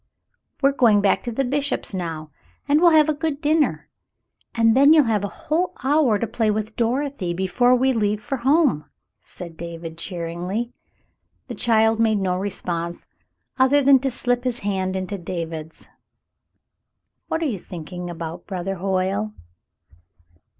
"We're 0.63 0.71
going 0.71 1.01
back 1.01 1.21
to 1.25 1.31
the 1.31 1.43
bishop's 1.45 1.93
now, 1.93 2.31
and 2.67 2.81
we'll 2.81 2.89
have 2.89 3.07
a 3.07 3.13
good 3.13 3.39
dinner, 3.39 3.87
and 4.55 4.75
then 4.75 4.93
you'll 4.93 5.03
have 5.03 5.23
a 5.23 5.27
whole 5.27 5.73
hour 5.83 6.17
to 6.17 6.25
play 6.25 6.49
with 6.49 6.75
Dorothy 6.75 7.35
before 7.35 7.75
we 7.75 7.93
leave 7.93 8.19
for 8.19 8.37
home," 8.37 8.85
said 9.19 9.55
David, 9.57 9.99
cheeringly. 9.99 10.73
The 11.49 11.53
child 11.53 11.99
made 11.99 12.17
no 12.17 12.39
response 12.39 13.05
other 13.59 13.83
than 13.83 13.99
to 13.99 14.09
slip 14.09 14.43
his 14.43 14.61
hand 14.61 14.95
into 14.95 15.19
David's. 15.19 15.87
"What 17.27 17.43
are 17.43 17.45
you 17.45 17.59
thinking 17.59 18.09
about, 18.09 18.47
brother 18.47 18.77
Hoyle 18.77 19.33